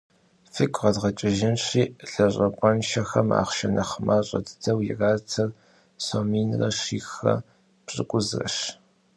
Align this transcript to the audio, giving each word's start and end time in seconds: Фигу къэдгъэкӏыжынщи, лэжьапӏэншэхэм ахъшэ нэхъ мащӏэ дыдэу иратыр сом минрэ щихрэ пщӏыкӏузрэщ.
Фигу 0.53 0.77
къэдгъэкӏыжынщи, 0.81 1.83
лэжьапӏэншэхэм 2.11 3.27
ахъшэ 3.41 3.67
нэхъ 3.75 3.97
мащӏэ 4.05 4.39
дыдэу 4.45 4.79
иратыр 4.91 5.49
сом 6.05 6.25
минрэ 6.31 6.69
щихрэ 6.79 7.35
пщӏыкӏузрэщ. 7.85 8.57